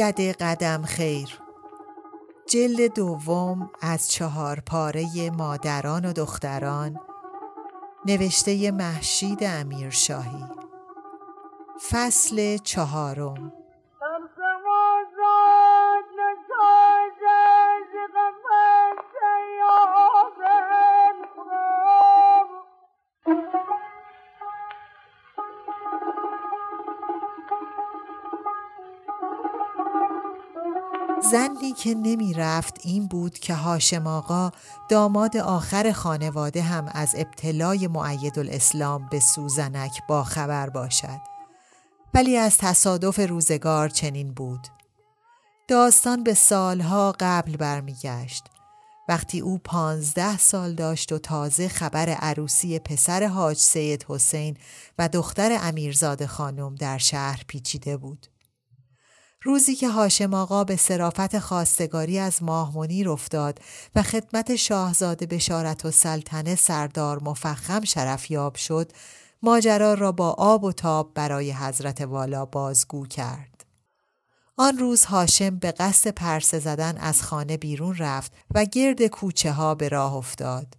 [0.00, 1.38] دده قدم خیر.
[2.48, 7.00] جلد دوم از چهار پاره مادران و دختران
[8.06, 10.44] نوشته محشید امیرشاهی.
[11.90, 13.59] فصل چهارم.
[31.60, 34.50] زنی که نمی رفت این بود که هاشم آقا
[34.88, 41.20] داماد آخر خانواده هم از ابتلای معید الاسلام به سوزنک با خبر باشد.
[42.14, 44.66] ولی از تصادف روزگار چنین بود.
[45.68, 48.44] داستان به سالها قبل برمیگشت.
[49.08, 54.56] وقتی او پانزده سال داشت و تازه خبر عروسی پسر حاج سید حسین
[54.98, 58.26] و دختر امیرزاده خانم در شهر پیچیده بود.
[59.42, 63.58] روزی که هاشم آقا به صرافت خواستگاری از ماه منیر افتاد
[63.94, 68.92] و خدمت شاهزاده بشارت و سلطنه سردار مفخم شرفیاب شد
[69.42, 73.64] ماجرا را با آب و تاب برای حضرت والا بازگو کرد.
[74.56, 79.74] آن روز هاشم به قصد پرسه زدن از خانه بیرون رفت و گرد کوچه ها
[79.74, 80.74] به راه افتاد.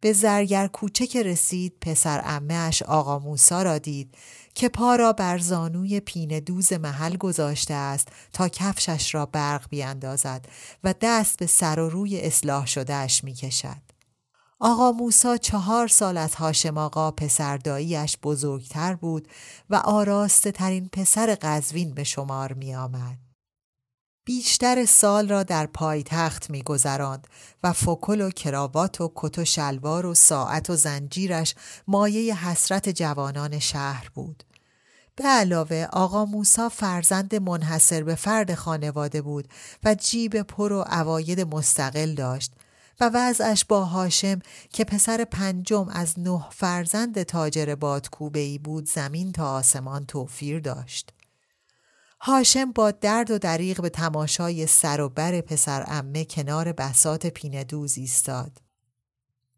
[0.00, 4.14] به زرگر کوچه که رسید پسر امهش آقا موسا را دید
[4.54, 10.46] که پا را بر زانوی پینه دوز محل گذاشته است تا کفشش را برق بیاندازد
[10.84, 13.82] و دست به سر و روی اصلاح شدهش می کشد.
[14.60, 19.28] آقا موسا چهار سال از هاشم آقا پسرداییش بزرگتر بود
[19.70, 23.31] و آراسته ترین پسر قزوین به شمار می آمد.
[24.24, 27.26] بیشتر سال را در پایتخت میگذراند
[27.62, 31.54] و فکل و کراوات و کت و شلوار و ساعت و زنجیرش
[31.86, 34.44] مایه حسرت جوانان شهر بود.
[35.16, 39.48] به علاوه آقا موسا فرزند منحصر به فرد خانواده بود
[39.84, 42.52] و جیب پر و عواید مستقل داشت
[43.00, 44.38] و وضعش با هاشم
[44.72, 51.12] که پسر پنجم از نه فرزند تاجر بادکوبه ای بود زمین تا آسمان توفیر داشت.
[52.24, 57.64] هاشم با درد و دریغ به تماشای سر و بر پسر امه کنار بسات پینه
[57.64, 58.58] دوز ایستاد.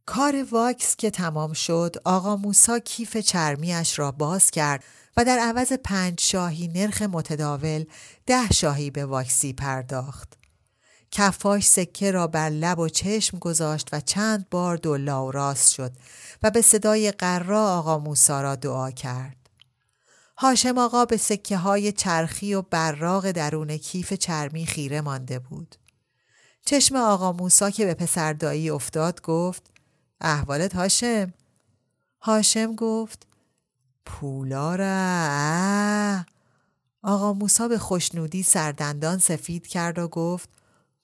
[0.06, 4.84] کار واکس که تمام شد آقا موسا کیف چرمیش را باز کرد
[5.16, 7.84] و در عوض پنج شاهی نرخ متداول
[8.26, 10.38] ده شاهی به واکسی پرداخت.
[11.10, 15.92] کفاش سکه را بر لب و چشم گذاشت و چند بار دلا و راست شد
[16.42, 19.43] و به صدای قرا آقا موسا را دعا کرد.
[20.36, 25.76] هاشم آقا به سکه های چرخی و براغ درون کیف چرمی خیره مانده بود.
[26.66, 29.70] چشم آقا موسا که به پسردایی افتاد گفت
[30.20, 31.32] احوالت هاشم؟
[32.20, 33.26] هاشم گفت
[34.06, 34.84] پولاره
[37.02, 40.48] آقا موسا به خوشنودی سردندان سفید کرد و گفت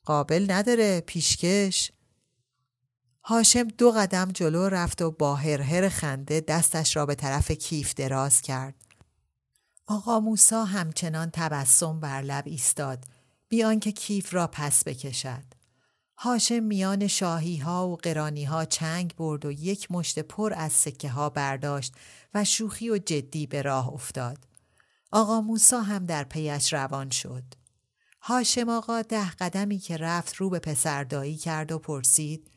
[0.04, 1.92] قابل نداره پیشکش
[3.24, 8.40] هاشم دو قدم جلو رفت و با هرهر خنده دستش را به طرف کیف دراز
[8.40, 8.89] کرد
[9.90, 13.04] آقا موسا همچنان تبسم بر لب ایستاد
[13.48, 15.44] بیان که کیف را پس بکشد.
[16.16, 21.08] هاشم میان شاهی ها و قرانی ها چنگ برد و یک مشت پر از سکه
[21.08, 21.94] ها برداشت
[22.34, 24.38] و شوخی و جدی به راه افتاد.
[25.12, 27.44] آقا موسا هم در پیش روان شد.
[28.22, 32.50] هاشم آقا ده قدمی که رفت رو به پسردایی کرد و پرسید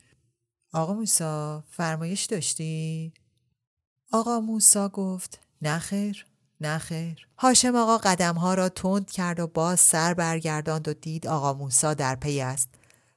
[0.74, 3.14] آقا موسا فرمایش داشتی؟
[4.12, 6.26] آقا موسا گفت نخیر
[6.62, 11.28] نه خیر هاشم آقا قدم ها را تند کرد و باز سر برگرداند و دید
[11.28, 12.70] آقا موسا در پی است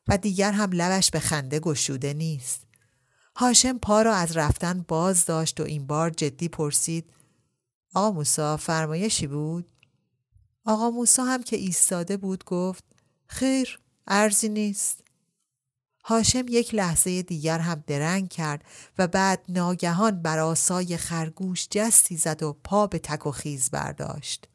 [0.08, 2.66] و دیگر هم لبش به خنده گشوده نیست
[3.36, 7.04] هاشم پا را از رفتن باز داشت و این بار جدی پرسید
[7.94, 9.70] آقا موسا فرمایشی بود؟
[10.64, 12.84] آقا موسا هم که ایستاده بود گفت
[13.26, 15.06] خیر ارزی نیست.
[16.08, 18.64] هاشم یک لحظه دیگر هم درنگ کرد
[18.99, 24.49] و بعد ناگهان بر آسای خرگوش جستی زد و پا به تک و خیز برداشت.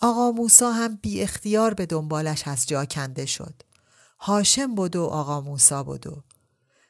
[0.00, 3.62] آقا موسا هم بی اختیار به دنبالش از جا کنده شد.
[4.18, 6.24] هاشم بود و آقا موسا بود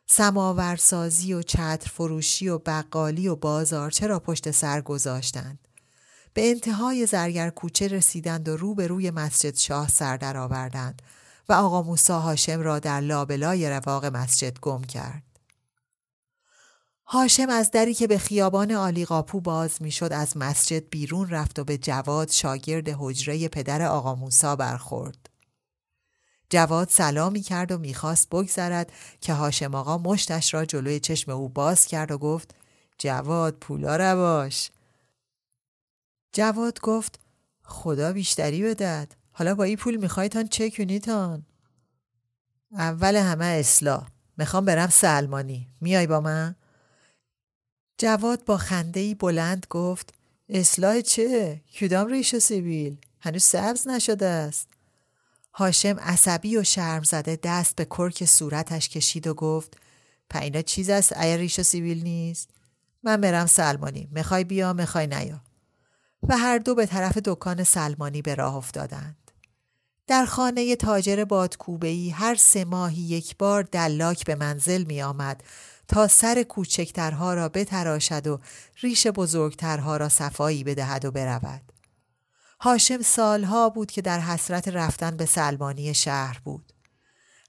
[0.07, 5.69] سماورسازی و چتر فروشی و بقالی و بازار چرا پشت سر گذاشتند.
[6.35, 11.03] به انتهای زرگر کوچه رسیدند و رو به روی مسجد شاه سر درآوردند
[11.49, 15.23] و آقا موسا هاشم را در لابلای رواق مسجد گم کرد.
[17.07, 21.79] هاشم از دری که به خیابان آلیقاپو باز می‌شد از مسجد بیرون رفت و به
[21.79, 25.31] جواد شاگرد حجره پدر آقا موسا برخورد.
[26.51, 31.87] جواد سلامی کرد و می‌خواست بگذرد که هاشم آقا مشتش را جلوی چشم او باز
[31.87, 32.55] کرد و گفت
[32.99, 34.71] جواد پولا رواش
[36.33, 37.21] جواد گفت
[37.63, 41.47] خدا بیشتری بدد حالا با این پول می‌خوای تان چه کنی تان.
[42.73, 44.09] اول همه اصلاح.
[44.37, 45.69] می‌خوام برم سلمانی.
[45.81, 46.55] میای با من؟
[47.99, 50.15] جواد با خندهی بلند گفت
[50.49, 54.69] اصلاح چه؟ کدام ریش سیبیل؟ هنوز سبز نشده است.
[55.55, 59.77] هاشم عصبی و شرم زده دست به کرک صورتش کشید و گفت
[60.31, 62.51] پینا چیز است؟ ایر ریش سیبیل نیست.
[63.03, 64.09] من برم سلمانی.
[64.11, 65.41] می‌خوای بیا می‌خوای نیا.
[66.29, 69.31] و هر دو به طرف دکان سلمانی به راه افتادند
[70.07, 75.45] در خانه تاجر بادکوبهی هر سه ماهی یک بار دلاک به منزل می آمد
[75.89, 78.41] تا سر کوچکترها را بتراشد و
[78.81, 81.73] ریش بزرگترها را صفایی بدهد و برود.
[82.61, 86.73] هاشم سالها بود که در حسرت رفتن به سلمانی شهر بود.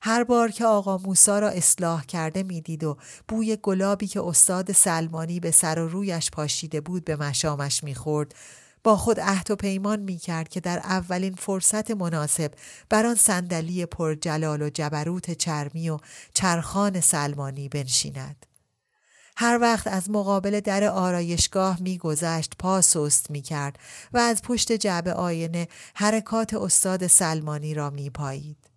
[0.01, 2.97] هر بار که آقا موسا را اصلاح کرده می‌دید و
[3.27, 8.35] بوی گلابی که استاد سلمانی به سر و رویش پاشیده بود به مشامش می‌خورد
[8.83, 12.51] با خود عهد و پیمان می کرد که در اولین فرصت مناسب
[12.89, 15.97] بر آن صندلی پر جلال و جبروت چرمی و
[16.33, 18.45] چرخان سلمانی بنشیند.
[19.37, 23.79] هر وقت از مقابل در آرایشگاه میگذشت پا سست می کرد
[24.13, 28.72] و از پشت جعبه آینه حرکات استاد سلمانی را می پایید.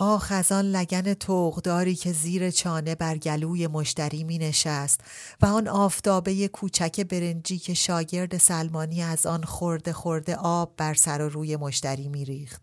[0.00, 5.00] آخ از آن لگن توغداری که زیر چانه بر گلوی مشتری می نشست
[5.42, 11.22] و آن آفتابه کوچک برنجی که شاگرد سلمانی از آن خورده خورده آب بر سر
[11.22, 12.62] و روی مشتری می ریخت.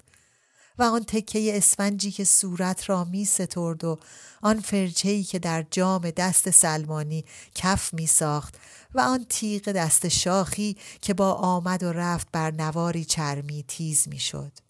[0.80, 4.00] و آن تکه اسفنجی که صورت را می سترد و
[4.42, 8.56] آن فرچهی که در جام دست سلمانی کف می ساخت
[8.94, 14.20] و آن تیغ دست شاخی که با آمد و رفت بر نواری چرمی تیز می
[14.20, 14.65] شد.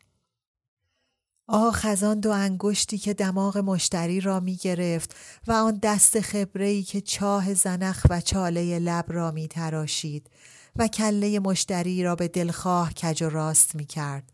[1.48, 5.16] آخ از آن دو انگشتی که دماغ مشتری را می گرفت
[5.48, 10.30] و آن دست خبرهی که چاه زنخ و چاله لب را می تراشید
[10.76, 14.32] و کله مشتری را به دلخواه کج و راست می کرد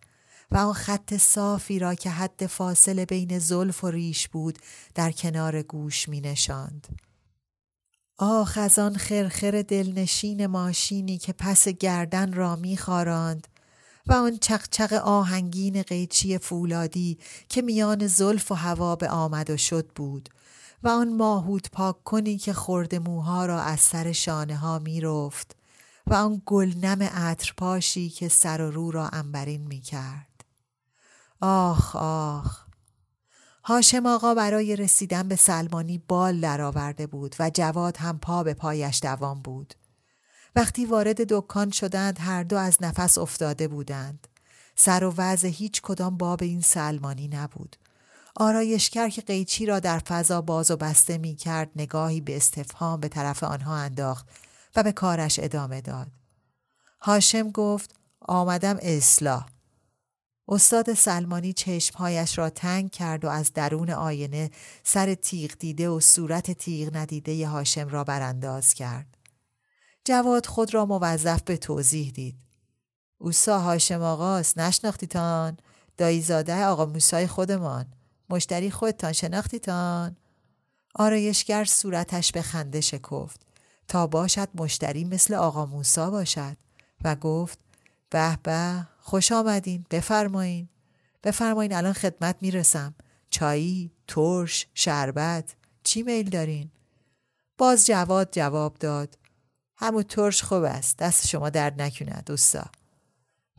[0.51, 4.59] و آن خط صافی را که حد فاصله بین زلف و ریش بود
[4.95, 6.87] در کنار گوش می نشاند.
[8.17, 13.47] آخ از آن خرخر دلنشین ماشینی که پس گردن را می خاراند
[14.07, 17.17] و آن چقچق آهنگین قیچی فولادی
[17.49, 20.29] که میان زلف و هوا به آمد و شد بود
[20.83, 25.55] و آن ماهود پاک کنی که خورده موها را از سر شانه ها می رفت
[26.07, 30.45] و آن گلنم عطرپاشی که سر و رو را انبرین می کرد.
[31.41, 32.65] آخ آخ
[33.63, 38.99] هاشم آقا برای رسیدن به سلمانی بال درآورده بود و جواد هم پا به پایش
[38.99, 39.73] دوام بود.
[40.55, 44.27] وقتی وارد دکان شدند هر دو از نفس افتاده بودند.
[44.75, 47.75] سر و وضع هیچ کدام باب این سلمانی نبود.
[48.35, 53.07] آرایشگر که قیچی را در فضا باز و بسته می کرد نگاهی به استفهام به
[53.07, 54.29] طرف آنها انداخت
[54.75, 56.07] و به کارش ادامه داد.
[57.01, 59.45] هاشم گفت آمدم اصلاح.
[60.47, 64.51] استاد سلمانی چشمهایش را تنگ کرد و از درون آینه
[64.83, 69.20] سر تیغ دیده و صورت تیغ ندیده هاشم را برانداز کرد.
[70.05, 72.35] جواد خود را موظف به توضیح دید.
[73.17, 75.57] اوسا هاشم آقاست نشناختیتان؟
[75.97, 77.85] داییزاده آقا موسای خودمان.
[78.29, 80.17] مشتری خودتان شناختیتان؟
[80.95, 83.41] آرایشگر صورتش به خنده شکفت.
[83.87, 86.57] تا باشد مشتری مثل آقا موسا باشد.
[87.03, 87.59] و گفت
[88.09, 90.69] به به خوش آمدین بفرمایین.
[91.23, 92.95] بفرمایین الان خدمت می‌رسم.
[93.29, 96.71] چایی ترش شربت چی میل دارین؟
[97.57, 99.17] باز جواد جواب داد
[99.81, 100.97] همون ترش خوب است.
[100.97, 102.65] دست شما درد نکند دوستا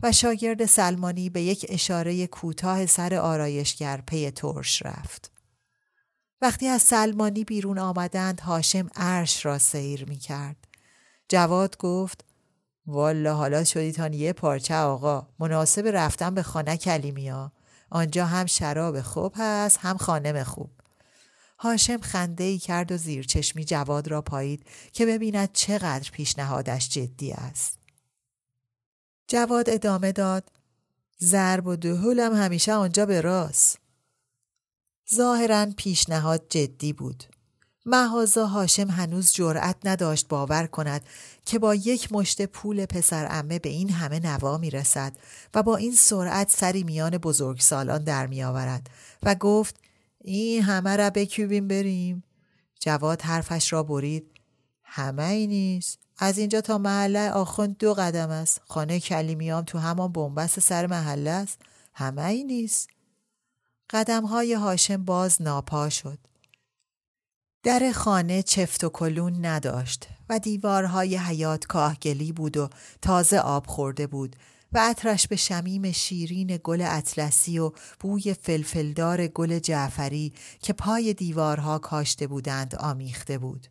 [0.03, 5.31] و شاگرد سلمانی به یک اشاره کوتاه سر آرایشگر پی ترش رفت.
[6.41, 10.67] وقتی از سلمانی بیرون آمدند هاشم عرش را سیر می کرد.
[11.29, 12.25] جواد گفت
[12.85, 15.27] والا حالا شدیتان یه پارچه آقا.
[15.39, 17.51] مناسب رفتن به خانه کلیمیا.
[17.89, 20.69] آنجا هم شراب خوب هست هم خانم خوب.
[21.63, 27.31] هاشم خنده ای کرد و زیر چشمی جواد را پایید که ببیند چقدر پیشنهادش جدی
[27.31, 27.79] است.
[29.27, 30.51] جواد ادامه داد
[31.21, 33.79] ضرب و دهولم همیشه آنجا به راست.
[35.15, 37.23] ظاهرا پیشنهاد جدی بود.
[37.85, 41.05] محازا هاشم هنوز جرأت نداشت باور کند
[41.45, 45.17] که با یک مشت پول پسر امه به این همه نوا می رسد
[45.53, 48.89] و با این سرعت سری میان بزرگ سالان در می آورد
[49.23, 49.82] و گفت
[50.25, 52.23] این همه را بکوبیم بریم.
[52.79, 54.31] جواد حرفش را برید.
[54.83, 55.99] همه ای نیست.
[56.17, 58.61] از اینجا تا محله آخوند دو قدم است.
[58.67, 61.59] خانه کلیمیام تو همان بنبست سر محله است.
[61.93, 62.89] همه ای نیست.
[63.89, 66.19] قدم های هاشم باز ناپا شد.
[67.63, 72.69] در خانه چفت و کلون نداشت و دیوارهای حیات کاهگلی بود و
[73.01, 74.35] تازه آب خورده بود.
[74.73, 81.79] و عطرش به شمیم شیرین گل اطلسی و بوی فلفلدار گل جعفری که پای دیوارها
[81.79, 83.67] کاشته بودند آمیخته بود.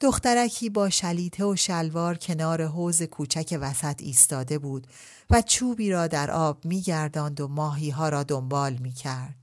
[0.00, 4.86] دخترکی با شلیته و شلوار کنار حوز کوچک وسط ایستاده بود
[5.30, 9.34] و چوبی را در آب میگرداند و ماهی ها را دنبال می کرد.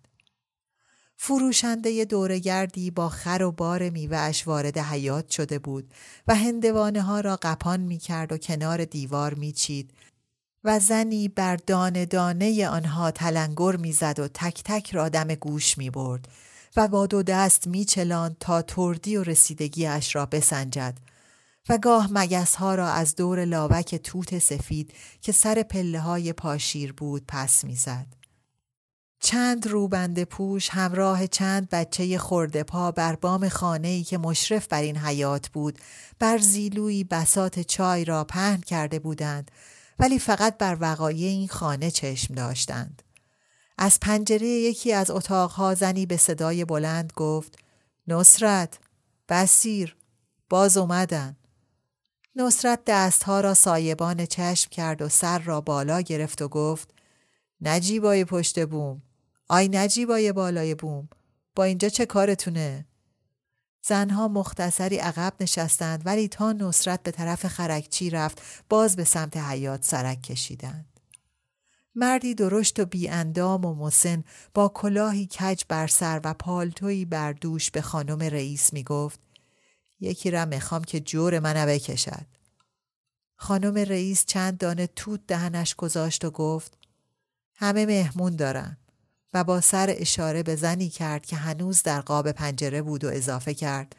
[1.17, 5.93] فروشنده دورگردی با خر و بار میوهش وارد حیات شده بود
[6.27, 9.91] و هندوانه ها را قپان می کرد و کنار دیوار می چید
[10.65, 15.89] و زنی بر دانه دانه آنها تلنگر می‌زد و تک تک را دم گوش می
[15.89, 16.27] برد
[16.77, 20.97] و با دو دست می چلان تا تردی و رسیدگیش را بسنجد
[21.69, 26.93] و گاه مگس ها را از دور لاوک توت سفید که سر پله های پاشیر
[26.93, 28.07] بود پس می‌زد.
[29.19, 34.81] چند روبند پوش همراه چند بچه خورده پا بر بام خانه ای که مشرف بر
[34.81, 35.79] این حیات بود
[36.19, 39.51] بر زیلوی بسات چای را پهن کرده بودند
[39.99, 43.01] ولی فقط بر وقایع این خانه چشم داشتند.
[43.77, 47.59] از پنجره یکی از اتاقها زنی به صدای بلند گفت
[48.07, 48.79] نصرت
[49.29, 49.95] بسیر
[50.49, 51.35] باز اومدن
[52.35, 56.93] نصرت دستها را سایبان چشم کرد و سر را بالا گرفت و گفت
[57.61, 59.01] نجیبای پشت بوم
[59.47, 61.09] آی نجیبای بالای بوم
[61.55, 62.85] با اینجا چه کارتونه؟
[63.87, 69.83] زنها مختصری عقب نشستند ولی تا نصرت به طرف خرکچی رفت باز به سمت حیات
[69.83, 70.99] سرک کشیدند.
[71.95, 74.23] مردی درشت و اندام و مسن
[74.53, 79.19] با کلاهی کج بر سر و پالتویی بر دوش به خانم رئیس می گفت
[79.99, 82.25] یکی را می‌خوام که جور منو بکشد.
[83.35, 86.77] خانم رئیس چند دانه توت دهنش گذاشت و گفت
[87.55, 88.77] همه مهمون دارن.
[89.35, 93.53] و با سر اشاره به زنی کرد که هنوز در قاب پنجره بود و اضافه
[93.53, 93.95] کرد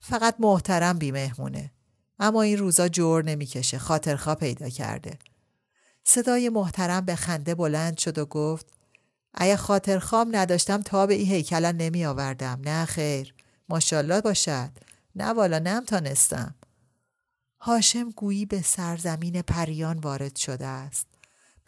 [0.00, 1.70] فقط محترم بیمهمونه
[2.18, 5.18] اما این روزا جور نمی‌کشه خاطرخوا پیدا کرده.
[6.04, 8.66] صدای محترم به خنده بلند شد و گفت
[9.34, 13.34] اگه خاطرخوام نداشتم تا به این هیکلن نمی آوردم نه خیر
[13.68, 14.70] ماشالله باشد
[15.16, 16.54] نه والا نم تانستم
[17.60, 21.17] هاشم گویی به سرزمین پریان وارد شده است.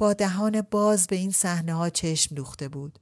[0.01, 2.99] با دهان باز به این صحنه ها چشم دوخته بود.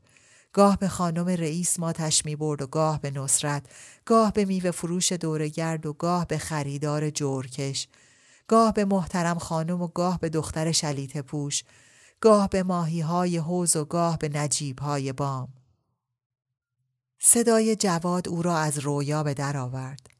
[0.52, 3.66] گاه به خانم رئیس ماتش می برد و گاه به نصرت،
[4.04, 7.88] گاه به میوه فروش دورگرد و گاه به خریدار جورکش،
[8.48, 11.64] گاه به محترم خانم و گاه به دختر شلیت پوش،
[12.20, 15.48] گاه به ماهی های حوز و گاه به نجیب های بام.
[17.18, 20.17] صدای جواد او را از رویا به در آورد.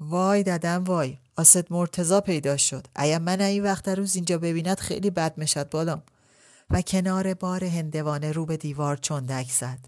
[0.00, 2.86] وای ددم وای آسد مرتزا پیدا شد.
[2.98, 6.02] ایا من این وقت روز اینجا ببیند خیلی بد مشد بالام.
[6.70, 9.78] و کنار بار هندوانه رو به دیوار چندک زد.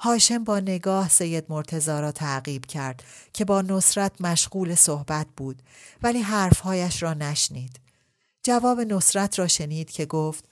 [0.00, 5.62] هاشم با نگاه سید مرتزا را تعقیب کرد که با نصرت مشغول صحبت بود
[6.02, 7.80] ولی حرفهایش را نشنید.
[8.42, 10.44] جواب نصرت را شنید که گفت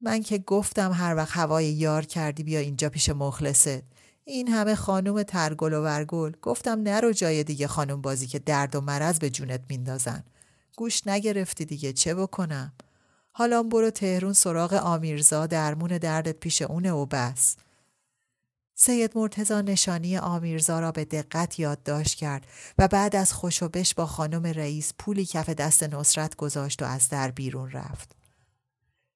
[0.00, 3.91] من که گفتم هر وقت هوای یار کردی بیا اینجا پیش مخلصت.
[4.24, 6.32] این همه خانوم ترگل و ورگل.
[6.42, 10.24] گفتم نرو جای دیگه خانوم بازی که درد و مرض به جونت میندازن.
[10.76, 12.72] گوش نگرفتی دیگه چه بکنم؟
[13.32, 17.56] حالا برو تهرون سراغ آمیرزا درمون دردت پیش اونه و بس.
[18.74, 22.46] سید مرتزا نشانی آمیرزا را به دقت یادداشت کرد
[22.78, 27.30] و بعد از خوشوبش با خانم رئیس پولی کف دست نصرت گذاشت و از در
[27.30, 28.21] بیرون رفت.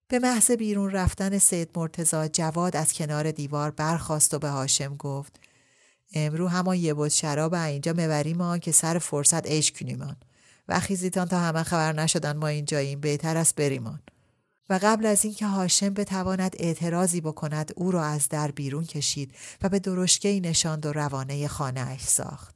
[0.08, 5.40] به محض بیرون رفتن سید مرتزا جواد از کنار دیوار برخاست و به هاشم گفت
[6.14, 10.16] امرو همان یه بود شراب اینجا مبریم آن که سر فرصت عشق کنیمان
[10.68, 14.00] و خیزیتان تا همه خبر نشدن ما اینجاییم بهتر است بریمان
[14.70, 19.68] و قبل از اینکه هاشم بتواند اعتراضی بکند او را از در بیرون کشید و
[19.68, 22.55] به درشگه نشاند و روانه خانه ساخت.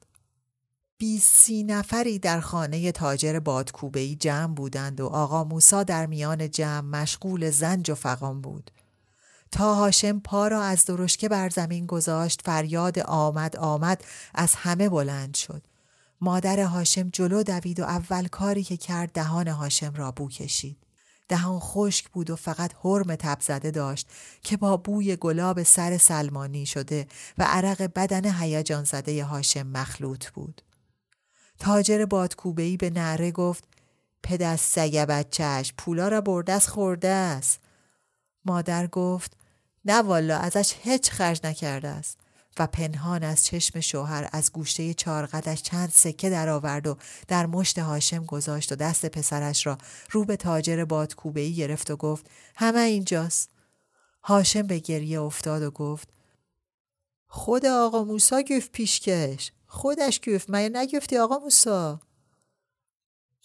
[1.00, 7.50] بیسی نفری در خانه تاجر بادکوبهی جمع بودند و آقا موسا در میان جمع مشغول
[7.50, 8.70] زنج و فقام بود.
[9.52, 14.04] تا هاشم پا را از درشکه بر زمین گذاشت فریاد آمد آمد
[14.34, 15.62] از همه بلند شد.
[16.20, 20.76] مادر هاشم جلو دوید و اول کاری که کرد دهان هاشم را بو کشید.
[21.28, 24.08] دهان خشک بود و فقط حرم تب زده داشت
[24.42, 27.06] که با بوی گلاب سر سلمانی شده
[27.38, 30.62] و عرق بدن هیجان زده هاشم مخلوط بود.
[31.60, 33.64] تاجر بادکوبهی به نعره گفت
[34.22, 37.60] پدر سگ بچهش پولا را بردست خورده است.
[38.44, 39.36] مادر گفت
[39.84, 42.18] نه والا ازش هیچ خرج نکرده است.
[42.58, 46.96] و پنهان از چشم شوهر از گوشه چارقدش چند سکه درآورد و
[47.28, 49.78] در مشت هاشم گذاشت و دست پسرش را
[50.10, 52.26] رو به تاجر بادکوبهای گرفت و گفت
[52.56, 53.50] همه اینجاست.
[54.22, 56.08] هاشم به گریه افتاد و گفت
[57.28, 62.00] خود آقا موسا گفت پیشکش خودش گفت مگه نگفتی آقا موسا؟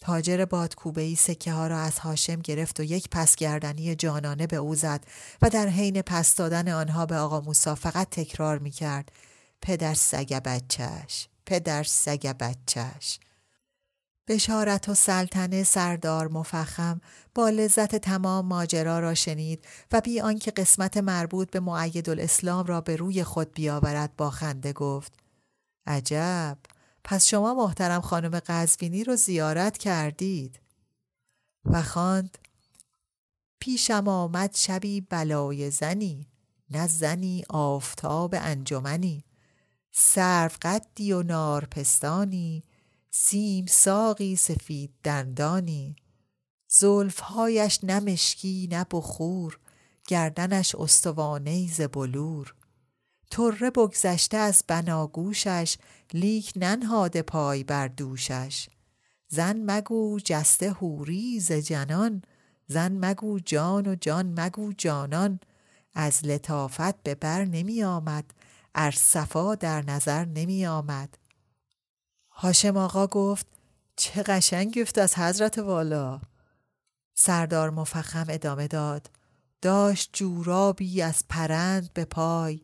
[0.00, 5.04] تاجر بادکوبه سکه ها را از هاشم گرفت و یک پسگردنی جانانه به او زد
[5.42, 9.12] و در حین پس دادن آنها به آقا موسا فقط تکرار می کرد
[9.62, 13.18] پدر سگ بچهش پدر سگ بچهش
[14.28, 17.00] بشارت و سلطنه سردار مفخم
[17.34, 22.80] با لذت تمام ماجرا را شنید و بی آنکه قسمت مربوط به معید الاسلام را
[22.80, 25.25] به روی خود بیاورد با خنده گفت
[25.86, 26.58] عجب.
[27.04, 30.60] پس شما محترم خانم قزوینی رو زیارت کردید.
[31.64, 32.38] و خواند
[33.58, 36.26] پیشم آمد شبی بلای زنی
[36.70, 39.24] نه زنی آفتاب انجمنی.
[39.92, 42.64] سرو قدی و نارپستانی
[43.10, 45.96] سیم ساقی سفید دندانی.
[46.68, 49.58] زلفهایش نه مشکی نه بخور
[50.08, 52.54] گردنش استوانه ز بلور.
[53.30, 55.76] طره بگذشته از بناگوشش
[56.12, 58.68] لیک ننهاده پای بر دوشش.
[59.28, 62.22] زن مگو جسته هوری ز جنان
[62.68, 65.40] زن مگو جان و جان مگو جانان.
[65.94, 68.24] از لطافت به بر نمی آمد
[68.74, 71.18] ار صفا در نظر نمی آمد.
[72.30, 73.46] هاشم آقا گفت
[73.96, 76.20] چه قشنگ گفت از حضرت والا.
[77.14, 79.10] سردار مفخم ادامه داد
[79.62, 82.60] داشت جورابی از پرند به پای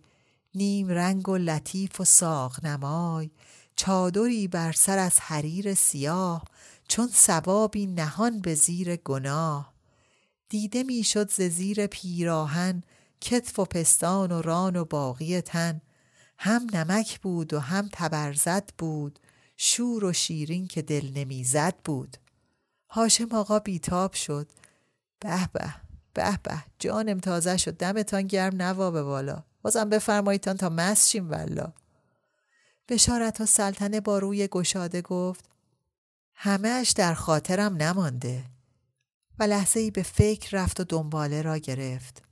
[0.55, 3.31] نیم رنگ و لطیف و ساق نمای
[3.77, 6.45] چادری بر سر از حریر سیاه
[6.89, 9.73] چون سوابی نهان به زیر گناه.
[10.49, 12.83] دیده می‌شد ز زیر پیراهن
[13.21, 15.81] کتف و پستان و ران و باقی تن.
[16.39, 19.19] هم نمک بود و هم تبرزد بود
[19.57, 22.17] شور و شیرین که دل نمی‌زد بود.
[22.91, 24.51] هاشم آقا بیتاب شد.
[25.21, 25.75] به به
[26.15, 29.45] به به جانم تازه شد دمتان گرم نوا به بالا.
[29.63, 31.73] بازم بفرماییدتان تا مست شیم والا
[32.89, 35.45] بشارت و سلطنه با روی گشاده گفت
[36.35, 38.45] همهش در خاطرم نمانده.
[39.39, 42.23] و لحظه ای به فکر رفت و دنباله را گرفت.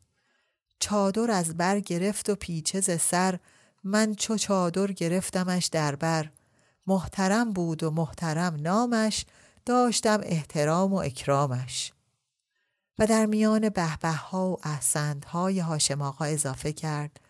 [0.81, 3.39] چادر از بر گرفت و پیچه ز سر
[3.85, 6.31] من چو چادر گرفتمش در بر.
[6.87, 9.25] محترم بود و محترم نامش
[9.67, 11.93] داشتم احترام و اکرامش.
[13.01, 17.21] و در میان بهبه ها و احسندهای هاشم آقا اضافه کرد.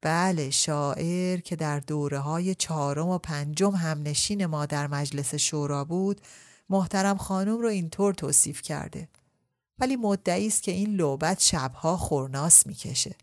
[0.00, 6.20] بله شاعر که در دوره های چهارم و پنجم همنشین ما در مجلس شورا بود
[6.70, 9.08] محترم خانم رو اینطور توصیف کرده.
[9.78, 13.14] ولی مدعی است که این لوبت شبها خورناس می‌کشه.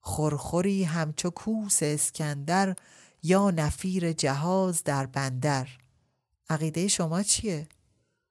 [0.00, 2.76] خورخوری همچو کوس اسکندر
[3.22, 5.68] یا نفیر جهاز در بندر.
[6.50, 7.68] عقیده شما چیه؟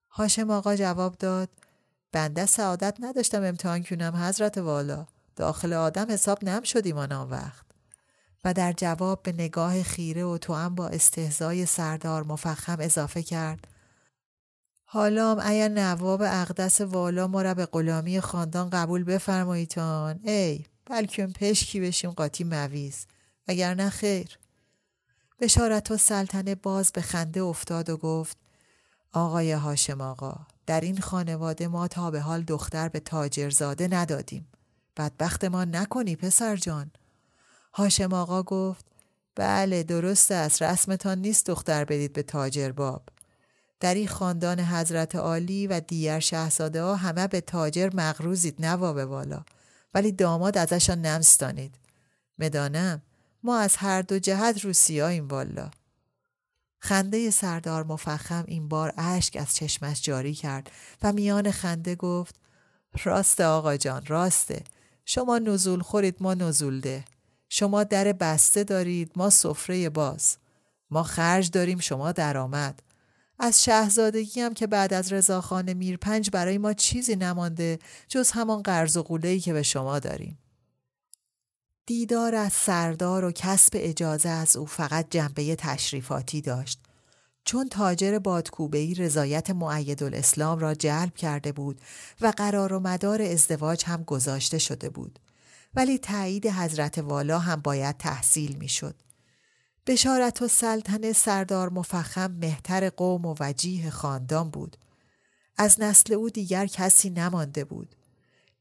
[0.10, 1.49] هاشم آقا جواب داد
[2.13, 5.06] بنده سعادت نداشتم امتحان کنم حضرت والا.
[5.36, 7.65] داخل آدم حساب نم شدیم آن وقت.
[8.45, 13.67] و در جواب به نگاه خیره و توام با استهزای سردار مفخم اضافه کرد.
[14.86, 20.19] حالا هم اگر نواب اقدس والا ما را به غلامی خاندان قبول بفرماییتان.
[20.23, 23.06] ای بلکه پشکی بشیم قاطی مویز.
[23.47, 24.39] وگرنه خیر.
[25.39, 28.38] بشارت و سلطنه باز به خنده افتاد و گفت
[29.13, 34.47] آقای هاشم آقا در این خانواده ما تا به حال دختر به تاجرزاده ندادیم.
[34.97, 36.91] بدبخت ما نکنی پسر جان.
[37.73, 38.86] هاشم آقا گفت
[39.36, 43.04] بله درست است رسمتان نیست دختر بدید به تاجر باب
[43.84, 49.06] در این خاندان حضرت عالی و دیگر شهزاده ها همه به تاجر مغروزید نوا به
[49.06, 49.43] والا.
[49.93, 51.76] ولی داماد ازشان نمستانید.
[52.39, 53.02] مدانم
[53.43, 55.71] ما از هر دو جهت روسیاییم والا.
[56.86, 60.72] خنده سردار مفخم این بار اشک از چشمش جاری کرد
[61.04, 62.36] و میان خنده گفت
[63.04, 64.63] راسته آقا جان راسته.
[65.06, 67.06] شما نزول خورید ما نزول ده.
[67.50, 70.38] شما در بسته دارید ما سفره باز.
[70.91, 72.80] ما خرج داریم شما درآمد.
[73.39, 78.98] از شهزادگی هم که بعد از رضاخان میرپنج برای ما چیزی نمانده جز همان قرض
[78.98, 80.38] و قوله‌ای که به شما داریم.
[81.86, 86.80] دیدار از سردار و کسب اجازه از او فقط جنبه تشریفاتی داشت
[87.46, 91.82] چون تاجر بادکوبهی رضایت معید الاسلام را جلب کرده بود
[92.22, 95.19] و قرار و مدار ازدواج هم گذاشته شده بود
[95.76, 98.96] ولی تایید حضرت والا هم باید تحصیل می شد.
[99.88, 104.78] بشارت و سلطنه سردار مفخم مهتر قوم و وجیه خاندان بود.
[105.58, 107.96] از نسل او دیگر کسی نمانده بود.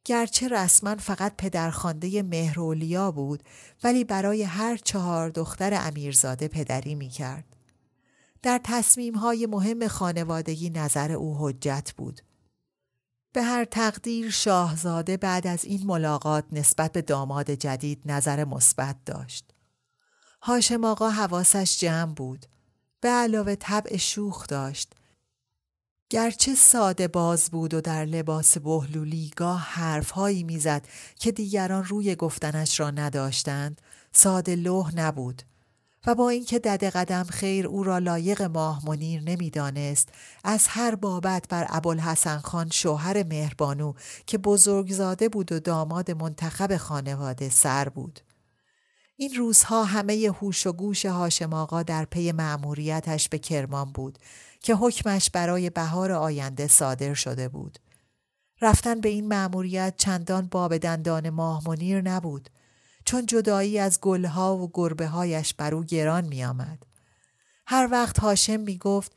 [0.04, 3.42] گرچه رسما فقط پدرخوانده مهرولیا بود
[3.84, 7.44] ولی برای هر چهار دختر امیرزاده پدری می کرد.
[8.42, 12.20] در تصمیم های مهم خانوادگی نظر او حجت بود.
[13.32, 19.52] به هر تقدیر شاهزاده بعد از این ملاقات نسبت به داماد جدید نظر مثبت داشت.
[20.42, 22.46] هاشم آقا حواسش جمع بود.
[23.00, 24.94] به علاوه طبع شوخ داشت.
[26.12, 32.80] گرچه ساده باز بود و در لباس بهلولی گاه حرفهایی می‌زد که دیگران روی گفتنش
[32.80, 33.80] را نداشتند
[34.12, 35.42] ساده لوح نبود
[36.06, 40.08] و با اینکه دد قدم خیر او را لایق ماه منیر نمی‌دانست
[40.44, 43.92] از هر بابت بر ابوالحسن خان شوهر مهربانو
[44.26, 48.20] که بزرگزاده بود و داماد منتخب خانواده سر بود.
[49.16, 54.18] این روزها همه هوش و گوش هاشم آقا در پی مأموریتش به کرمان بود.
[54.62, 57.78] که حکمش برای بهار آینده صادر شده بود.
[58.60, 62.50] رفتن به این مأموریت چندان باب دندان ماه منیر نبود
[63.04, 66.86] چون جدایی از گلها و گربه هایش بر او گران می آمد.
[67.66, 69.12] هر وقت هاشم می گفت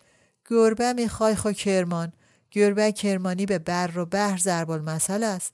[0.50, 2.14] گربه می خای خو کرمان
[2.52, 5.54] گربه کرمانی به بر و بحر ضرب المثل است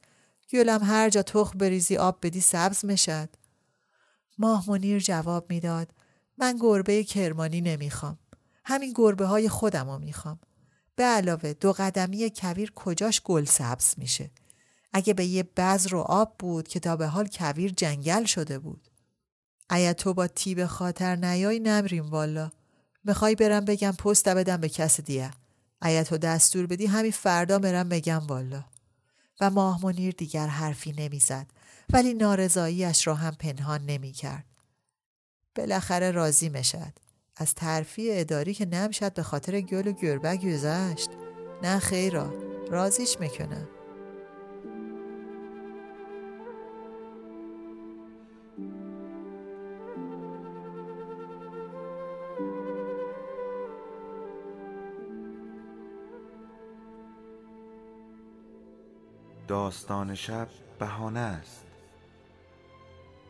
[0.53, 3.29] گلم هر جا تخ بریزی آب بدی سبز می‌شد
[4.37, 5.91] ماه منیر جواب می‌داد
[6.37, 8.17] من گربه کرمانی نمی‌خوام
[8.63, 10.39] همین گربه های خودم رو می‌خوام.
[10.95, 14.31] به علاوه دو قدمی کویر کجاش گل سبز میشه.
[14.93, 18.87] اگه به یه بذر و آب بود که تا به حال کویر جنگل شده بود.
[19.71, 22.51] ایا تو با تیب خاطر نیای نمریم والا.
[23.03, 25.31] می‌خوای برم بگم پست بدم به کس دیگه.
[25.85, 28.63] ایا تو دستور بدی همین فردا برم بگم والا.
[29.41, 31.47] و ماه منیر دیگر حرفی نمی‌زد.
[31.93, 34.45] ولی نارضاییش را هم پنهان نمی‌کرد.
[35.55, 36.93] بالاخره راضی مشد
[37.37, 41.09] از ترفی اداری که نمشد به خاطر گل و گربه گذشت.
[41.63, 42.33] نه خیرا
[42.71, 43.67] رازیش می‌کنم
[59.47, 60.47] داستان شب
[60.79, 61.65] بهانه است.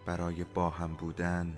[0.05, 1.57] برای با هم بودن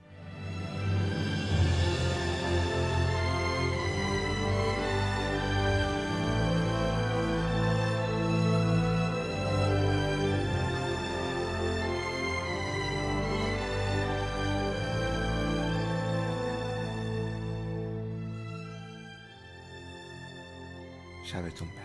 [21.41, 21.80] Servet Ulme.